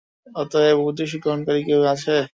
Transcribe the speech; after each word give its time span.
অতএব, 0.35 0.77
উপদেশ 0.81 1.11
গ্রহণকারী 1.23 1.61
কেউ 1.67 1.81
আছে 1.93 2.13
কি? 2.17 2.27